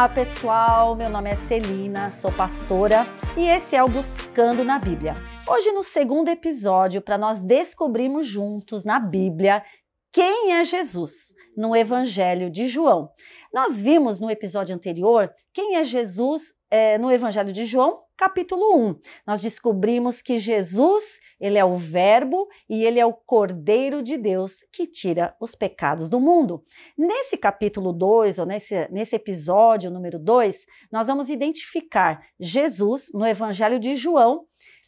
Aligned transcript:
Olá 0.00 0.08
pessoal, 0.08 0.96
meu 0.96 1.10
nome 1.10 1.28
é 1.28 1.36
Celina, 1.36 2.10
sou 2.12 2.32
pastora 2.32 3.06
e 3.36 3.46
esse 3.46 3.76
é 3.76 3.84
o 3.84 3.86
Buscando 3.86 4.64
na 4.64 4.78
Bíblia. 4.78 5.12
Hoje, 5.46 5.72
no 5.72 5.82
segundo 5.82 6.30
episódio, 6.30 7.02
para 7.02 7.18
nós 7.18 7.42
descobrirmos 7.42 8.26
juntos 8.26 8.82
na 8.82 8.98
Bíblia 8.98 9.62
quem 10.12 10.52
é 10.52 10.64
Jesus 10.64 11.34
no 11.56 11.74
Evangelho 11.74 12.50
de 12.50 12.66
João. 12.68 13.10
Nós 13.52 13.80
vimos 13.80 14.20
no 14.20 14.30
episódio 14.30 14.74
anterior 14.74 15.32
quem 15.52 15.76
é 15.76 15.84
Jesus 15.84 16.54
é, 16.70 16.96
no 16.98 17.10
Evangelho 17.10 17.52
de 17.52 17.64
João, 17.64 18.00
capítulo 18.16 18.76
1. 18.76 19.00
Nós 19.26 19.42
descobrimos 19.42 20.22
que 20.22 20.38
Jesus, 20.38 21.18
ele 21.40 21.58
é 21.58 21.64
o 21.64 21.76
verbo 21.76 22.48
e 22.68 22.84
ele 22.84 23.00
é 23.00 23.06
o 23.06 23.12
Cordeiro 23.12 24.02
de 24.02 24.16
Deus 24.16 24.58
que 24.72 24.86
tira 24.86 25.34
os 25.40 25.54
pecados 25.54 26.08
do 26.08 26.20
mundo. 26.20 26.64
Nesse 26.96 27.36
capítulo 27.36 27.92
2, 27.92 28.38
ou 28.38 28.46
nesse, 28.46 28.88
nesse 28.90 29.16
episódio 29.16 29.90
número 29.90 30.18
2, 30.18 30.64
nós 30.92 31.08
vamos 31.08 31.28
identificar 31.28 32.20
Jesus 32.38 33.10
no 33.12 33.26
Evangelho 33.26 33.80
de 33.80 33.96
João 33.96 34.46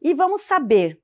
e 0.00 0.14
vamos 0.14 0.42
saber 0.42 1.00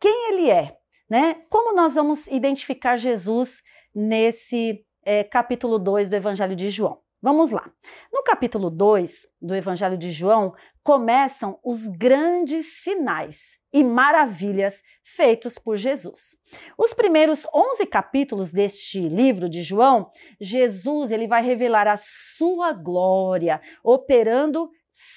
quem 0.00 0.32
ele 0.32 0.50
é, 0.50 0.77
né? 1.08 1.42
Como 1.48 1.74
nós 1.74 1.94
vamos 1.94 2.26
identificar 2.26 2.96
Jesus 2.96 3.62
nesse 3.94 4.84
é, 5.04 5.24
capítulo 5.24 5.78
2 5.78 6.10
do 6.10 6.16
Evangelho 6.16 6.54
de 6.54 6.68
João? 6.70 7.00
Vamos 7.20 7.50
lá. 7.50 7.68
No 8.12 8.22
capítulo 8.22 8.70
2 8.70 9.26
do 9.42 9.52
Evangelho 9.52 9.98
de 9.98 10.12
João, 10.12 10.54
começam 10.84 11.58
os 11.64 11.84
grandes 11.88 12.84
sinais 12.84 13.58
e 13.72 13.82
maravilhas 13.82 14.82
feitos 15.02 15.58
por 15.58 15.76
Jesus. 15.76 16.36
Os 16.78 16.94
primeiros 16.94 17.44
11 17.52 17.86
capítulos 17.86 18.52
deste 18.52 19.00
livro 19.00 19.48
de 19.48 19.62
João, 19.62 20.12
Jesus 20.40 21.10
ele 21.10 21.26
vai 21.26 21.42
revelar 21.42 21.88
a 21.88 21.96
sua 21.96 22.72
glória, 22.72 23.60
operando 23.82 24.70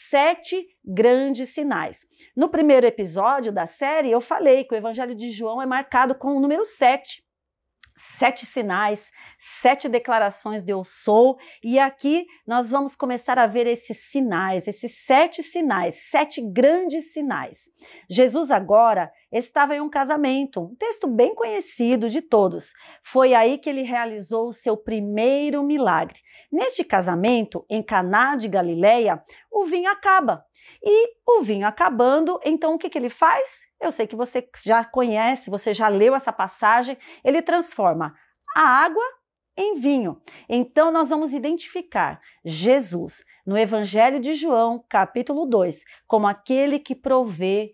sete 0.09 0.67
grandes 0.85 1.49
sinais. 1.49 2.05
No 2.35 2.49
primeiro 2.49 2.85
episódio 2.85 3.51
da 3.51 3.65
série, 3.65 4.11
eu 4.11 4.21
falei 4.21 4.63
que 4.63 4.75
o 4.75 4.77
Evangelho 4.77 5.15
de 5.15 5.31
João 5.31 5.61
é 5.61 5.65
marcado 5.65 6.13
com 6.13 6.35
o 6.35 6.39
número 6.39 6.63
7 6.63 7.23
sete 7.93 8.45
sinais, 8.45 9.11
sete 9.37 9.89
declarações 9.89 10.63
de 10.63 10.71
eu 10.71 10.83
sou, 10.83 11.37
e 11.63 11.77
aqui 11.77 12.25
nós 12.47 12.71
vamos 12.71 12.95
começar 12.95 13.37
a 13.37 13.47
ver 13.47 13.67
esses 13.67 14.09
sinais, 14.09 14.67
esses 14.67 15.05
sete 15.05 15.43
sinais, 15.43 15.95
sete 16.09 16.41
grandes 16.41 17.11
sinais. 17.13 17.69
Jesus 18.09 18.49
agora 18.49 19.11
estava 19.31 19.75
em 19.75 19.81
um 19.81 19.89
casamento, 19.89 20.61
um 20.61 20.75
texto 20.75 21.07
bem 21.07 21.33
conhecido 21.33 22.09
de 22.09 22.21
todos. 22.21 22.73
Foi 23.03 23.33
aí 23.33 23.57
que 23.57 23.69
ele 23.69 23.81
realizou 23.81 24.49
o 24.49 24.53
seu 24.53 24.75
primeiro 24.75 25.63
milagre. 25.63 26.19
Neste 26.51 26.83
casamento, 26.83 27.65
em 27.69 27.81
Caná 27.81 28.35
de 28.35 28.47
Galileia, 28.47 29.23
o 29.51 29.65
vinho 29.65 29.89
acaba. 29.89 30.45
E 30.83 31.15
o 31.25 31.41
vinho 31.41 31.67
acabando, 31.67 32.39
então 32.43 32.73
o 32.73 32.77
que, 32.77 32.89
que 32.89 32.97
ele 32.97 33.09
faz? 33.09 33.67
Eu 33.79 33.91
sei 33.91 34.07
que 34.07 34.15
você 34.15 34.47
já 34.63 34.83
conhece, 34.83 35.49
você 35.49 35.73
já 35.73 35.87
leu 35.87 36.15
essa 36.15 36.33
passagem. 36.33 36.97
Ele 37.23 37.41
transforma 37.41 38.15
a 38.55 38.61
água 38.61 39.03
em 39.55 39.75
vinho. 39.75 40.21
Então 40.49 40.91
nós 40.91 41.09
vamos 41.09 41.33
identificar 41.33 42.19
Jesus 42.43 43.23
no 43.45 43.57
Evangelho 43.57 44.19
de 44.19 44.33
João, 44.33 44.83
capítulo 44.89 45.45
2, 45.45 45.83
como 46.07 46.27
aquele 46.27 46.79
que 46.79 46.95
provê 46.95 47.73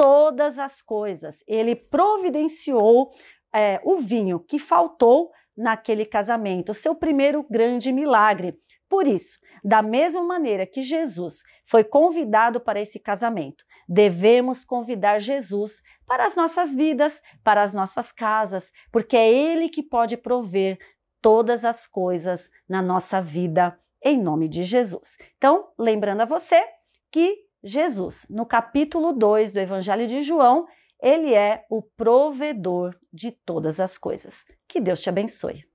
todas 0.00 0.58
as 0.58 0.80
coisas. 0.80 1.44
Ele 1.46 1.76
providenciou 1.76 3.10
é, 3.54 3.78
o 3.84 3.98
vinho 3.98 4.40
que 4.40 4.58
faltou 4.58 5.30
naquele 5.54 6.06
casamento, 6.06 6.72
seu 6.72 6.94
primeiro 6.94 7.44
grande 7.50 7.92
milagre. 7.92 8.58
Por 8.88 9.06
isso, 9.06 9.38
da 9.62 9.82
mesma 9.82 10.22
maneira 10.22 10.64
que 10.64 10.82
Jesus 10.82 11.42
foi 11.66 11.84
convidado 11.84 12.58
para 12.62 12.80
esse 12.80 12.98
casamento, 12.98 13.62
devemos 13.86 14.64
convidar 14.64 15.18
Jesus 15.18 15.82
para 16.06 16.24
as 16.24 16.34
nossas 16.34 16.74
vidas, 16.74 17.20
para 17.44 17.60
as 17.60 17.74
nossas 17.74 18.10
casas, 18.10 18.72
porque 18.90 19.18
é 19.18 19.30
Ele 19.30 19.68
que 19.68 19.82
pode 19.82 20.16
prover 20.16 20.78
todas 21.20 21.62
as 21.62 21.86
coisas 21.86 22.48
na 22.66 22.80
nossa 22.80 23.20
vida, 23.20 23.78
em 24.02 24.18
nome 24.18 24.48
de 24.48 24.64
Jesus. 24.64 25.18
Então, 25.36 25.68
lembrando 25.78 26.22
a 26.22 26.24
você 26.24 26.64
que 27.12 27.49
Jesus, 27.62 28.26
no 28.28 28.46
capítulo 28.46 29.12
2 29.12 29.52
do 29.52 29.60
Evangelho 29.60 30.06
de 30.06 30.22
João, 30.22 30.66
ele 31.00 31.34
é 31.34 31.64
o 31.70 31.82
provedor 31.82 32.94
de 33.12 33.30
todas 33.30 33.80
as 33.80 33.96
coisas. 33.96 34.44
Que 34.68 34.80
Deus 34.80 35.00
te 35.00 35.08
abençoe. 35.08 35.69